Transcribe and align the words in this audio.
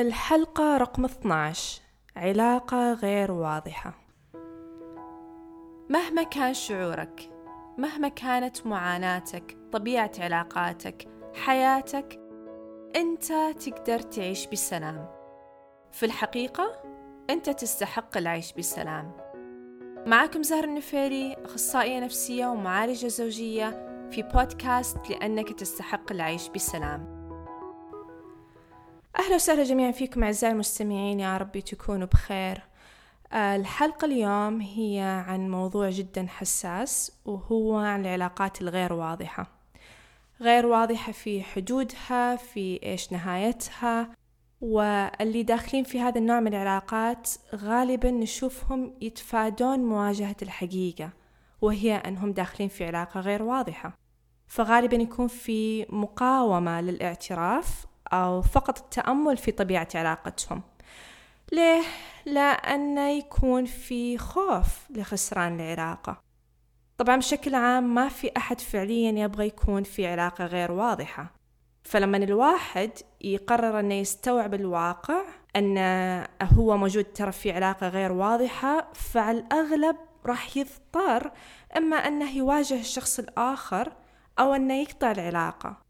الحلقة 0.00 0.76
رقم 0.76 1.04
12 1.04 1.82
علاقة 2.16 2.92
غير 2.92 3.32
واضحة. 3.32 3.94
مهما 5.90 6.22
كان 6.22 6.54
شعورك 6.54 7.30
مهما 7.78 8.08
كانت 8.08 8.66
معاناتك 8.66 9.56
طبيعة 9.72 10.10
علاقاتك 10.18 11.08
حياتك 11.34 12.20
أنت 12.96 13.32
تقدر 13.60 13.98
تعيش 13.98 14.46
بسلام. 14.46 15.08
في 15.90 16.06
الحقيقة 16.06 16.82
أنت 17.30 17.50
تستحق 17.50 18.16
العيش 18.16 18.52
بسلام. 18.52 19.16
معكم 20.06 20.42
زهر 20.42 20.64
النفيري 20.64 21.36
أخصائية 21.44 22.00
نفسية 22.00 22.46
ومعالجة 22.46 23.06
زوجية 23.06 23.70
في 24.10 24.22
بودكاست 24.22 25.10
لأنك 25.10 25.52
تستحق 25.52 26.12
العيش 26.12 26.48
بسلام. 26.48 27.21
أهلا 29.18 29.34
وسهلا 29.34 29.62
جميعا 29.62 29.90
فيكم 29.90 30.24
أعزائي 30.24 30.52
المستمعين 30.52 31.20
يا 31.20 31.36
ربي 31.36 31.62
تكونوا 31.62 32.06
بخير. 32.06 32.60
آه، 33.32 33.56
الحلقة 33.56 34.04
اليوم 34.04 34.60
هي 34.60 35.24
عن 35.28 35.50
موضوع 35.50 35.90
جدا 35.90 36.26
حساس 36.28 37.12
وهو 37.24 37.76
عن 37.76 38.00
العلاقات 38.00 38.62
الغير 38.62 38.92
واضحة. 38.92 39.46
غير 40.40 40.66
واضحة 40.66 41.12
في 41.12 41.42
حدودها 41.42 42.36
في 42.36 42.80
إيش 42.82 43.12
نهايتها 43.12 44.10
واللي 44.60 45.42
داخلين 45.42 45.84
في 45.84 46.00
هذا 46.00 46.18
النوع 46.18 46.40
من 46.40 46.54
العلاقات 46.54 47.30
غالبا 47.54 48.10
نشوفهم 48.10 48.94
يتفادون 49.00 49.78
مواجهة 49.78 50.36
الحقيقة 50.42 51.10
وهي 51.60 51.96
أنهم 51.96 52.32
داخلين 52.32 52.68
في 52.68 52.84
علاقة 52.86 53.20
غير 53.20 53.42
واضحة. 53.42 53.98
فغالبا 54.46 54.96
يكون 54.96 55.28
في 55.28 55.86
مقاومة 55.88 56.80
للاعتراف 56.80 57.91
أو 58.12 58.42
فقط 58.42 58.78
التأمل 58.78 59.36
في 59.36 59.52
طبيعة 59.52 59.88
علاقتهم. 59.94 60.62
ليه؟ 61.52 61.82
لأن 62.26 62.98
يكون 62.98 63.64
في 63.64 64.18
خوف 64.18 64.90
لخسران 64.90 65.60
العلاقة. 65.60 66.20
طبعا 66.98 67.16
بشكل 67.16 67.54
عام 67.54 67.94
ما 67.94 68.08
في 68.08 68.30
أحد 68.36 68.60
فعليا 68.60 69.24
يبغى 69.24 69.46
يكون 69.46 69.82
في 69.82 70.06
علاقة 70.06 70.46
غير 70.46 70.72
واضحة. 70.72 71.32
فلما 71.84 72.16
الواحد 72.16 72.90
يقرر 73.20 73.80
أنه 73.80 73.94
يستوعب 73.94 74.54
الواقع 74.54 75.22
أن 75.56 75.78
هو 76.42 76.76
موجود 76.76 77.04
ترى 77.04 77.32
في 77.32 77.52
علاقة 77.52 77.88
غير 77.88 78.12
واضحة 78.12 78.88
فعلى 78.92 79.38
الأغلب 79.38 79.96
راح 80.26 80.56
يضطر 80.56 81.30
إما 81.76 81.96
أنه 81.96 82.36
يواجه 82.36 82.80
الشخص 82.80 83.18
الآخر 83.18 83.92
أو 84.38 84.54
أنه 84.54 84.74
يقطع 84.74 85.10
العلاقة. 85.10 85.81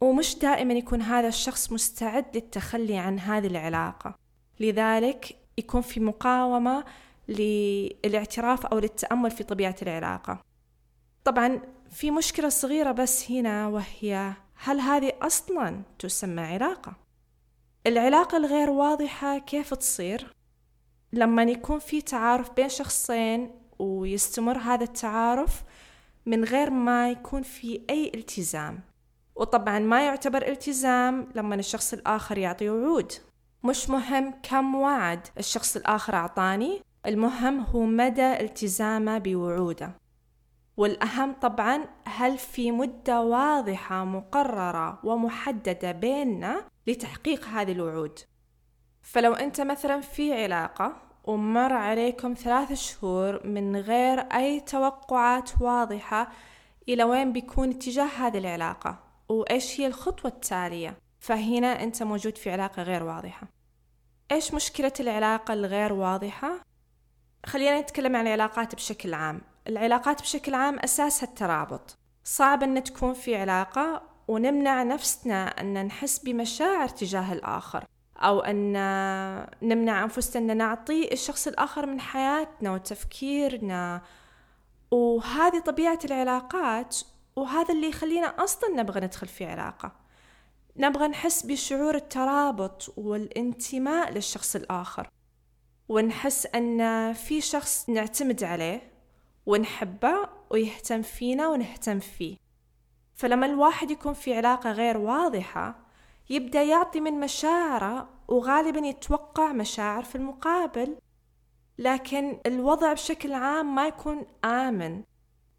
ومش 0.00 0.38
دائما 0.38 0.74
يكون 0.74 1.02
هذا 1.02 1.28
الشخص 1.28 1.72
مستعد 1.72 2.24
للتخلي 2.34 2.96
عن 2.98 3.18
هذه 3.18 3.46
العلاقة 3.46 4.14
لذلك 4.60 5.36
يكون 5.58 5.80
في 5.80 6.00
مقاومة 6.00 6.84
للاعتراف 7.28 8.66
أو 8.66 8.78
للتأمل 8.78 9.30
في 9.30 9.44
طبيعة 9.44 9.76
العلاقة 9.82 10.40
طبعا 11.24 11.60
في 11.90 12.10
مشكلة 12.10 12.48
صغيرة 12.48 12.92
بس 12.92 13.30
هنا 13.30 13.68
وهي 13.68 14.32
هل 14.54 14.80
هذه 14.80 15.12
أصلا 15.22 15.82
تسمى 15.98 16.42
علاقة؟ 16.42 16.92
العلاقة 17.86 18.36
الغير 18.36 18.70
واضحة 18.70 19.38
كيف 19.38 19.74
تصير؟ 19.74 20.34
لما 21.12 21.42
يكون 21.42 21.78
في 21.78 22.00
تعارف 22.02 22.50
بين 22.50 22.68
شخصين 22.68 23.50
ويستمر 23.78 24.58
هذا 24.58 24.84
التعارف 24.84 25.64
من 26.26 26.44
غير 26.44 26.70
ما 26.70 27.10
يكون 27.10 27.42
في 27.42 27.80
أي 27.90 28.12
التزام 28.14 28.80
وطبعا 29.40 29.78
ما 29.78 30.06
يعتبر 30.06 30.48
التزام 30.48 31.28
لما 31.34 31.54
الشخص 31.54 31.92
الآخر 31.92 32.38
يعطي 32.38 32.70
وعود. 32.70 33.12
مش 33.64 33.90
مهم 33.90 34.34
كم 34.42 34.74
وعد 34.74 35.26
الشخص 35.38 35.76
الآخر 35.76 36.14
أعطاني 36.14 36.82
المهم 37.06 37.60
هو 37.60 37.84
مدى 37.84 38.40
التزامه 38.40 39.18
بوعوده. 39.18 39.92
والأهم 40.76 41.32
طبعا 41.32 41.84
هل 42.04 42.38
في 42.38 42.72
مدة 42.72 43.20
واضحة 43.20 44.04
مقررة 44.04 44.98
ومحددة 45.04 45.92
بيننا 45.92 46.64
لتحقيق 46.86 47.44
هذه 47.44 47.72
الوعود. 47.72 48.18
فلو 49.02 49.34
أنت 49.34 49.60
مثلا 49.60 50.00
في 50.00 50.42
علاقة 50.44 50.96
ومر 51.24 51.72
عليكم 51.72 52.34
ثلاث 52.34 52.72
شهور 52.72 53.46
من 53.46 53.76
غير 53.76 54.18
أي 54.20 54.60
توقعات 54.60 55.50
واضحة 55.60 56.28
إلى 56.88 57.04
وين 57.04 57.32
بيكون 57.32 57.70
اتجاه 57.70 58.06
هذه 58.06 58.38
العلاقة. 58.38 59.09
وإيش 59.30 59.80
هي 59.80 59.86
الخطوة 59.86 60.30
التالية؟ 60.30 60.98
فهنا 61.20 61.82
أنت 61.82 62.02
موجود 62.02 62.38
في 62.38 62.50
علاقة 62.50 62.82
غير 62.82 63.02
واضحة. 63.02 63.46
إيش 64.32 64.54
مشكلة 64.54 64.92
العلاقة 65.00 65.54
الغير 65.54 65.92
واضحة؟ 65.92 66.60
خلينا 67.46 67.80
نتكلم 67.80 68.16
عن 68.16 68.26
العلاقات 68.26 68.74
بشكل 68.74 69.14
عام. 69.14 69.40
العلاقات 69.68 70.22
بشكل 70.22 70.54
عام 70.54 70.78
أساسها 70.78 71.28
الترابط. 71.28 71.98
صعب 72.24 72.62
أن 72.62 72.84
تكون 72.84 73.14
في 73.14 73.36
علاقة 73.36 74.02
ونمنع 74.28 74.82
نفسنا 74.82 75.60
أن 75.60 75.86
نحس 75.86 76.18
بمشاعر 76.18 76.88
تجاه 76.88 77.32
الآخر 77.32 77.84
أو 78.16 78.40
أن 78.40 78.72
نمنع 79.62 80.04
أنفسنا 80.04 80.52
أن 80.52 80.56
نعطي 80.56 81.12
الشخص 81.12 81.46
الآخر 81.46 81.86
من 81.86 82.00
حياتنا 82.00 82.72
وتفكيرنا. 82.72 84.02
وهذه 84.90 85.58
طبيعة 85.58 85.98
العلاقات 86.04 86.96
وهذا 87.36 87.74
اللي 87.74 87.88
يخلينا 87.88 88.44
أصلا 88.44 88.70
نبغى 88.70 89.00
ندخل 89.00 89.26
في 89.26 89.44
علاقة. 89.44 89.92
نبغى 90.76 91.08
نحس 91.08 91.46
بشعور 91.46 91.94
الترابط 91.94 92.94
والانتماء 92.96 94.12
للشخص 94.12 94.56
الآخر. 94.56 95.08
ونحس 95.88 96.46
أن 96.46 97.12
في 97.12 97.40
شخص 97.40 97.88
نعتمد 97.88 98.44
عليه 98.44 98.92
ونحبه 99.46 100.28
ويهتم 100.50 101.02
فينا 101.02 101.48
ونهتم 101.48 101.98
فيه. 101.98 102.36
فلما 103.14 103.46
الواحد 103.46 103.90
يكون 103.90 104.14
في 104.14 104.36
علاقة 104.36 104.72
غير 104.72 104.98
واضحة 104.98 105.78
يبدأ 106.30 106.62
يعطي 106.62 107.00
من 107.00 107.20
مشاعره 107.20 108.08
وغالبا 108.28 108.86
يتوقع 108.86 109.52
مشاعر 109.52 110.02
في 110.04 110.14
المقابل. 110.14 110.96
لكن 111.78 112.40
الوضع 112.46 112.92
بشكل 112.92 113.32
عام 113.32 113.74
ما 113.74 113.86
يكون 113.86 114.26
آمن. 114.44 115.02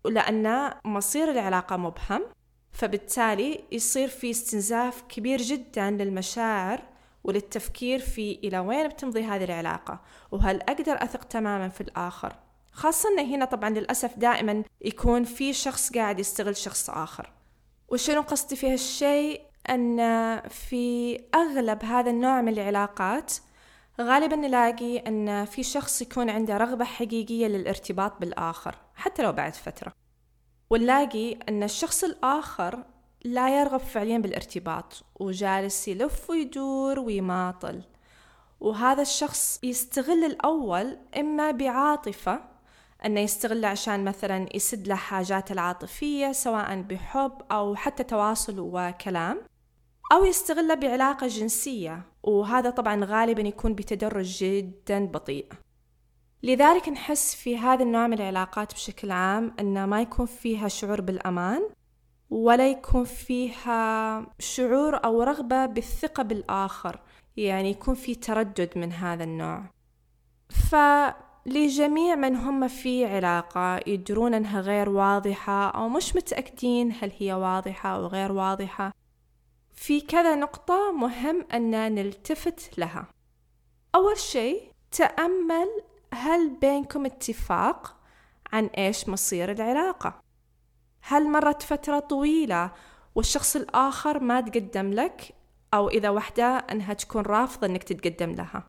لأن 0.06 0.74
مصير 0.86 1.32
العلاقة 1.32 1.78
مبهم 1.78 2.22
فبالتالي 2.72 3.64
يصير 3.72 4.08
في 4.08 4.32
استنزاف 4.32 5.02
كبير 5.02 5.42
جدا 5.42 5.92
للمشاعر 5.92 6.82
وللتفكير 7.24 8.00
في 8.00 8.40
إلى 8.44 8.60
وين 8.60 8.88
بتمضي 8.88 9.24
هذه 9.24 9.44
العلاقة 9.44 10.02
وهل 10.32 10.62
أقدر 10.62 11.04
أثق 11.04 11.24
تماما 11.24 11.70
في 11.70 11.82
الآخر؟ 11.82 12.36
خاصة 12.72 13.10
أن 13.10 13.20
هنا 13.20 13.46
طبعا 13.46 13.70
للأسف 13.70 14.18
دائما 14.18 14.64
يكون 14.82 15.24
في 15.24 15.54
شخص 15.54 15.94
قاعد 15.94 16.20
يستغل 16.20 16.56
شخص 16.56 16.90
آخر. 16.90 17.32
وشنو 17.90 18.22
قصدي 18.22 18.56
في 18.56 18.74
هالشيء؟ 18.74 19.42
أن 19.70 19.98
في 20.50 21.18
أغلب 21.36 21.86
هذا 21.86 22.10
النوع 22.12 22.42
من 22.42 22.54
العلاقات 22.54 23.34
غالبا 24.02 24.36
نلاقي 24.36 24.98
أن 24.98 25.46
في 25.46 25.64
شخص 25.64 26.02
يكون 26.02 26.30
عنده 26.30 26.58
رغبة 26.58 26.86
حقيقية 26.86 27.48
للارتباط 27.48 28.20
بالآخر 28.20 28.76
حتى 28.96 29.24
لو 29.24 29.32
بعد 29.32 29.54
فترة. 29.54 29.94
ونلاقي 30.70 31.34
أن 31.50 31.64
الشخص 31.64 32.04
الآخر 32.04 32.84
لا 33.26 33.60
يرغب 33.60 33.80
فعليا 33.80 34.18
بالارتباط 34.18 35.04
وجالس 35.20 35.88
يلف 35.88 36.30
ويدور 36.30 37.00
ويماطل. 37.00 37.82
وهذا 38.60 39.02
الشخص 39.02 39.60
يستغل 39.64 40.24
الأول 40.26 40.98
إما 41.18 41.52
بعاطفة 41.52 42.42
أنه 43.06 43.20
يستغله 43.20 43.68
عشان 43.68 44.04
مثلا 44.04 44.56
يسد 44.56 44.88
له 44.88 44.96
حاجاته 44.96 45.54
العاطفية 45.54 46.32
سواء 46.32 46.82
بحب 46.82 47.42
أو 47.52 47.76
حتى 47.76 48.04
تواصل 48.04 48.56
وكلام 48.60 49.42
أو 50.12 50.26
يستغله 50.26 50.74
بعلاقة 50.74 51.28
جنسية. 51.28 52.11
وهذا 52.24 52.70
طبعا 52.70 53.06
غالبا 53.06 53.42
يكون 53.42 53.76
بتدرج 53.76 54.44
جدا 54.44 55.06
بطيء. 55.06 55.46
لذلك 56.44 56.90
نحس 56.90 57.36
في 57.36 57.58
هذا 57.58 57.84
النوع 57.84 58.08
من 58.08 58.14
العلاقات 58.14 58.74
بشكل 58.74 59.12
عام 59.12 59.54
أن 59.60 59.84
ما 59.84 60.02
يكون 60.02 60.26
فيها 60.26 60.68
شعور 60.68 61.02
بالأمان 61.02 61.70
ولا 62.30 62.70
يكون 62.70 63.04
فيها 63.04 64.26
شعور 64.40 65.06
أو 65.06 65.24
رغبة 65.24 65.66
بالثقة 65.66 66.24
بالآخر 66.24 67.00
يعني 67.38 67.70
يكون 67.70 67.96
في 67.96 68.16
تردد 68.16 68.70
من 68.76 68.92
هذا 68.92 69.24
النوع. 69.24 69.64
ف 70.50 70.76
لجميع 71.46 72.16
من 72.16 72.36
هم 72.36 72.68
في 72.68 73.06
علاقة 73.06 73.80
يدرون 73.88 74.34
أنها 74.34 74.62
غير 74.62 74.90
واضحة 74.90 75.70
أو 75.70 75.90
مش 75.90 76.16
متأكدين 76.16 76.92
هل 77.02 77.12
هي 77.20 77.34
واضحة 77.34 77.90
أو 77.90 78.08
غير 78.08 78.32
واضحة. 78.32 78.94
في 79.74 80.02
كذا 80.02 80.36
نقطة 80.36 80.92
مهم 80.92 81.46
أن 81.54 81.96
نلتفت 81.96 82.80
لها. 82.80 83.08
أول 83.96 84.18
شيء 84.18 84.72
تأمل 84.92 85.68
هل 86.14 86.50
بينكم 86.50 87.06
اتفاق 87.06 87.98
عن 88.54 88.66
إيش 88.66 89.10
مصير 89.10 89.52
العلاقة. 89.52 90.22
هل 91.02 91.30
مرت 91.30 91.62
فترة 91.62 92.00
طويلة 92.00 92.72
والشخص 93.16 93.56
الآخر 93.56 94.20
ما 94.20 94.42
تقدم 94.42 94.92
لك 94.94 95.36
أو 95.74 95.90
إذا 95.90 96.10
وحدة 96.10 96.46
أنها 96.46 96.94
تكون 96.94 97.22
رافضة 97.22 97.68
أنك 97.68 97.84
تتقدم 97.84 98.32
لها. 98.32 98.68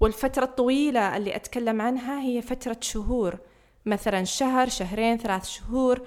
والفترة 0.00 0.44
الطويلة 0.44 1.16
اللي 1.16 1.36
أتكلم 1.36 1.80
عنها 1.80 2.20
هي 2.20 2.42
فترة 2.42 2.76
شهور. 2.80 3.38
مثلا 3.86 4.24
شهر 4.24 4.68
شهرين 4.68 5.18
ثلاث 5.18 5.44
شهور. 5.44 6.06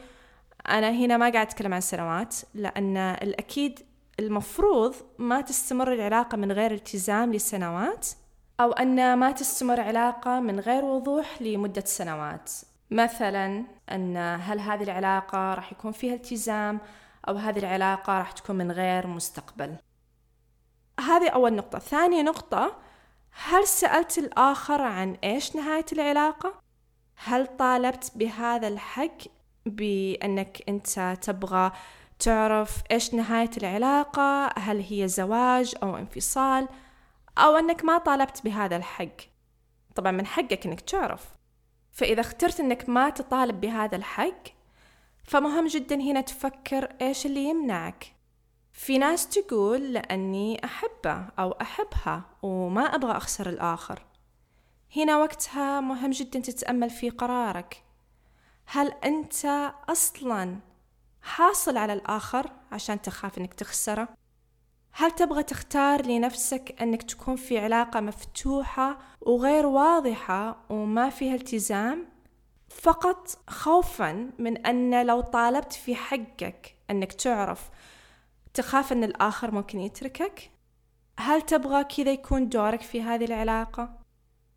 أنا 0.68 0.92
هنا 0.92 1.18
ما 1.18 1.30
قاعد 1.30 1.48
أتكلم 1.48 1.74
عن 1.74 1.81
سنوات 1.81 2.36
لأن 2.54 2.98
الأكيد 2.98 3.80
المفروض 4.19 4.95
ما 5.18 5.42
تستمر 5.42 5.94
العلاقة 5.94 6.38
من 6.38 6.51
غير 6.51 6.71
التزام 6.71 7.33
لسنوات 7.33 8.07
أو 8.60 8.71
أن 8.71 9.13
ما 9.18 9.31
تستمر 9.31 9.81
علاقة 9.81 10.39
من 10.39 10.60
غير 10.60 10.86
وضوح 10.86 11.42
لمدة 11.42 11.83
سنوات. 11.86 12.51
مثلا 12.92 13.65
أن 13.92 14.18
هل 14.18 14.60
هذه 14.60 14.83
العلاقة 14.83 15.54
راح 15.54 15.71
يكون 15.71 15.92
فيها 15.92 16.13
التزام 16.13 16.80
أو 17.27 17.36
هذه 17.36 17.60
العلاقة 17.60 18.18
راح 18.18 18.31
تكون 18.31 18.56
من 18.56 18.71
غير 18.71 19.07
مستقبل. 19.07 19.75
هذه 21.00 21.30
أول 21.30 21.54
نقطة. 21.54 21.80
ثاني 21.80 22.24
نقطة 22.24 22.77
هل 23.31 23.68
سألت 23.68 24.18
الآخر 24.18 24.81
عن 24.81 25.18
إيش 25.24 25.56
نهاية 25.56 25.86
العلاقة؟ 25.94 26.54
هل 27.16 27.57
طالبت 27.57 28.12
بهذا 28.16 28.68
الحق 28.68 29.18
بأنك 29.66 30.63
أنت 30.69 31.18
تبغى 31.21 31.71
تعرف 32.23 32.83
إيش 32.91 33.13
نهاية 33.13 33.49
العلاقة 33.57 34.47
هل 34.59 34.81
هي 34.81 35.07
زواج 35.07 35.75
أو 35.83 35.97
انفصال 35.97 36.67
أو 37.37 37.55
أنك 37.55 37.85
ما 37.85 37.97
طالبت 37.97 38.43
بهذا 38.43 38.75
الحق. 38.75 39.17
طبعا 39.95 40.11
من 40.11 40.25
حقك 40.25 40.65
أنك 40.65 40.81
تعرف. 40.81 41.25
فإذا 41.91 42.21
اخترت 42.21 42.59
أنك 42.59 42.89
ما 42.89 43.09
تطالب 43.09 43.61
بهذا 43.61 43.95
الحق 43.95 44.43
فمهم 45.23 45.67
جدا 45.67 45.95
هنا 45.95 46.21
تفكر 46.21 46.95
إيش 47.01 47.25
اللي 47.25 47.43
يمنعك. 47.43 48.15
في 48.73 48.97
ناس 48.97 49.29
تقول 49.29 49.93
لأني 49.93 50.65
أحبه 50.65 51.25
أو 51.39 51.51
أحبها 51.51 52.23
وما 52.41 52.95
أبغى 52.95 53.17
أخسر 53.17 53.49
الآخر. 53.49 54.05
هنا 54.95 55.17
وقتها 55.17 55.81
مهم 55.81 56.11
جدا 56.11 56.39
تتأمل 56.39 56.89
في 56.89 57.09
قرارك. 57.09 57.83
هل 58.65 58.87
أنت 58.87 59.73
أصلا 59.89 60.72
حاصل 61.23 61.77
على 61.77 61.93
الآخر 61.93 62.51
عشان 62.71 63.01
تخاف 63.01 63.37
أنك 63.37 63.53
تخسره؟ 63.53 64.07
هل 64.91 65.11
تبغى 65.11 65.43
تختار 65.43 66.05
لنفسك 66.05 66.75
أنك 66.81 67.03
تكون 67.03 67.35
في 67.35 67.59
علاقة 67.59 67.99
مفتوحة 67.99 68.97
وغير 69.21 69.65
واضحة 69.65 70.57
وما 70.69 71.09
فيها 71.09 71.35
التزام؟ 71.35 72.05
فقط 72.69 73.27
خوفا 73.47 74.29
من 74.39 74.65
أن 74.65 75.05
لو 75.05 75.21
طالبت 75.21 75.73
في 75.73 75.95
حقك 75.95 76.75
أنك 76.89 77.13
تعرف 77.13 77.69
تخاف 78.53 78.91
أن 78.91 79.03
الآخر 79.03 79.51
ممكن 79.51 79.79
يتركك؟ 79.79 80.51
هل 81.19 81.41
تبغى 81.41 81.83
كذا 81.83 82.11
يكون 82.11 82.49
دورك 82.49 82.81
في 82.81 83.01
هذه 83.01 83.25
العلاقة؟ 83.25 84.02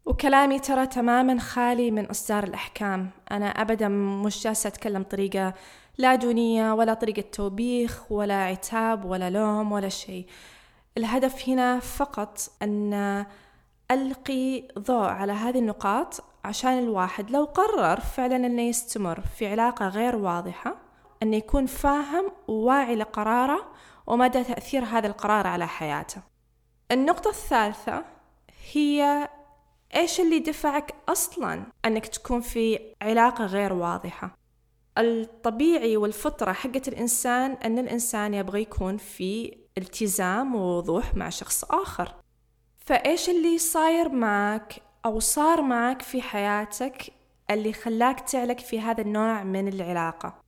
وكلامي 0.06 0.58
ترى 0.58 0.86
تماما 0.86 1.38
خالي 1.38 1.90
من 1.90 2.06
إصدار 2.06 2.44
الأحكام. 2.44 3.10
أنا 3.30 3.46
أبدا 3.46 3.88
مش 3.88 4.44
جالسة 4.44 4.68
أتكلم 4.68 5.02
طريقة 5.02 5.54
لا 5.98 6.14
دونية 6.14 6.72
ولا 6.72 6.94
طريقة 6.94 7.24
توبيخ 7.32 8.12
ولا 8.12 8.44
عتاب 8.44 9.04
ولا 9.04 9.30
لوم 9.30 9.72
ولا 9.72 9.88
شيء. 9.88 10.26
الهدف 10.98 11.48
هنا 11.48 11.78
فقط 11.78 12.38
أن 12.62 13.26
ألقي 13.90 14.68
ضوء 14.78 15.04
على 15.04 15.32
هذه 15.32 15.58
النقاط 15.58 16.24
عشان 16.44 16.78
الواحد 16.78 17.30
لو 17.30 17.44
قرر 17.44 18.00
فعلا 18.00 18.36
أنه 18.36 18.62
يستمر 18.62 19.20
في 19.20 19.46
علاقة 19.46 19.88
غير 19.88 20.16
واضحة 20.16 20.76
أنه 21.22 21.36
يكون 21.36 21.66
فاهم 21.66 22.32
وواعي 22.48 22.96
لقراره 22.96 23.66
ومدى 24.06 24.44
تأثير 24.44 24.84
هذا 24.84 25.06
القرار 25.06 25.46
على 25.46 25.66
حياته. 25.66 26.20
النقطة 26.92 27.30
الثالثة 27.30 28.04
هي 28.72 29.28
إيش 29.96 30.20
اللي 30.20 30.38
دفعك 30.38 30.94
أصلا 31.08 31.62
أنك 31.84 32.06
تكون 32.06 32.40
في 32.40 32.78
علاقة 33.02 33.46
غير 33.46 33.72
واضحة؟ 33.72 34.38
الطبيعي 34.98 35.96
والفطرة 35.96 36.52
حقت 36.52 36.88
الإنسان 36.88 37.52
أن 37.52 37.78
الإنسان 37.78 38.34
يبغى 38.34 38.62
يكون 38.62 38.96
في 38.96 39.56
التزام 39.78 40.54
ووضوح 40.54 41.14
مع 41.14 41.28
شخص 41.28 41.64
آخر. 41.64 42.14
فإيش 42.78 43.30
اللي 43.30 43.58
صاير 43.58 44.08
معك 44.08 44.82
أو 45.04 45.20
صار 45.20 45.62
معك 45.62 46.02
في 46.02 46.22
حياتك 46.22 47.12
اللي 47.50 47.72
خلاك 47.72 48.20
تعلق 48.20 48.58
في 48.58 48.80
هذا 48.80 49.00
النوع 49.00 49.42
من 49.42 49.68
العلاقة؟ 49.68 50.46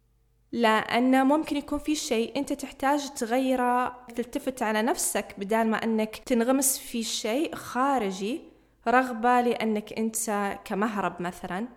لأن 0.53 1.27
ممكن 1.27 1.57
يكون 1.57 1.79
في 1.79 1.95
شيء 1.95 2.39
أنت 2.39 2.53
تحتاج 2.53 3.11
تغيره 3.11 4.07
تلتفت 4.17 4.63
على 4.63 4.83
نفسك 4.83 5.35
بدال 5.39 5.71
ما 5.71 5.85
أنك 5.85 6.17
تنغمس 6.17 6.79
في 6.79 7.03
شيء 7.03 7.55
خارجي 7.55 8.41
رغبة 8.91 9.41
لأنك 9.41 9.93
أنت 9.93 10.59
كمهرب 10.65 11.23
مثلا 11.23 11.69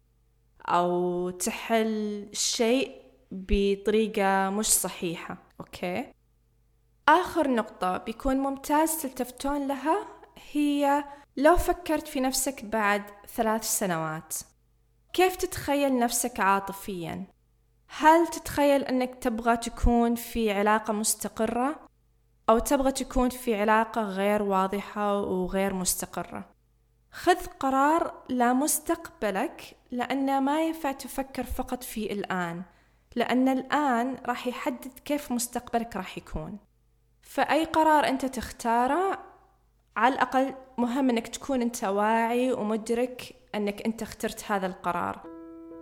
أو 0.66 1.30
تحل 1.30 2.30
شيء 2.34 3.02
بطريقة 3.32 4.50
مش 4.50 4.66
صحيحة. 4.66 5.38
أوكي؟ 5.60 6.14
آخر 7.08 7.52
نقطة 7.52 7.98
بيكون 7.98 8.38
ممتاز 8.38 9.02
تلتفتون 9.02 9.68
لها 9.68 10.08
هي 10.52 11.04
لو 11.38 11.58
فكرت 11.58 12.08
في 12.08 12.20
نفسك 12.20 12.66
بعد 12.66 13.04
ثلاث 13.36 13.64
سنوات 13.64 14.34
كيف 15.14 15.36
تتخيل 15.36 16.00
نفسك 16.00 16.40
عاطفيا؟ 16.40 17.28
هل 17.88 18.28
تتخيل 18.28 18.84
أنك 18.84 19.16
تبغى 19.16 19.58
تكون 19.58 20.16
في 20.16 20.52
علاقة 20.52 20.94
مستقرة 20.94 21.80
أو 22.50 22.60
تبغى 22.60 22.92
تكون 22.92 23.30
في 23.30 23.62
علاقة 23.62 24.02
غير 24.02 24.44
واضحة 24.44 25.20
وغير 25.22 25.74
مستقرة؟ 25.74 26.50
خذ 27.12 27.46
قرار 27.60 28.14
لمستقبلك 28.30 29.78
لأن 29.92 30.44
ما 30.44 30.64
ينفع 30.64 30.92
تفكر 30.92 31.44
فقط 31.44 31.84
في 31.84 32.14
الآن 32.14 32.62
لأن 33.16 33.50
الآن 33.50 34.18
راح 34.26 34.48
يحدد 34.48 35.00
كيف 35.06 35.32
مستقبلك 35.32 35.96
راح 35.96 36.18
يكون. 36.18 36.58
فأي 37.22 37.64
قرار 37.66 38.08
أنت 38.08 38.26
تختاره 38.26 39.20
على 39.98 40.14
الأقل 40.14 40.54
مهم 40.78 41.10
أنك 41.10 41.28
تكون 41.28 41.62
أنت 41.62 41.84
واعي 41.84 42.52
ومدرك 42.52 43.36
أنك 43.56 43.82
أنت 43.82 44.02
اخترت 44.02 44.52
هذا 44.52 44.68
القرار. 44.68 45.22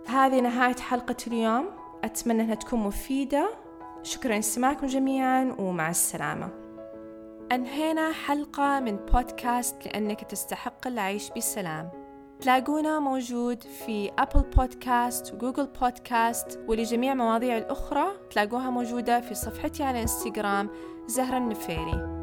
هذه 0.06 0.40
نهاية 0.40 0.76
حلقة 0.76 1.16
اليوم. 1.26 1.70
أتمنى 2.04 2.42
أنها 2.42 2.54
تكون 2.54 2.80
مفيدة. 2.80 3.50
شكرا 4.02 4.38
لسماعكم 4.38 4.86
جميعا 4.86 5.56
ومع 5.58 5.90
السلامة. 5.90 6.69
أنهينا 7.52 8.12
حلقة 8.12 8.80
من 8.80 8.96
بودكاست 8.96 9.86
لأنك 9.86 10.24
تستحق 10.24 10.86
العيش 10.86 11.30
بسلام. 11.36 11.90
تلاقونا 12.40 12.98
موجود 12.98 13.62
في 13.62 14.10
أبل 14.18 14.42
بودكاست 14.56 15.34
وجوجل 15.34 15.66
بودكاست 15.66 16.60
ولجميع 16.68 17.14
مواضيع 17.14 17.58
الأخرى. 17.58 18.06
تلاقوها 18.30 18.70
موجودة 18.70 19.20
في 19.20 19.34
صفحتي 19.34 19.82
على 19.82 20.02
إنستغرام 20.02 20.70
زهرة 21.06 21.36
النفيري 21.38 22.19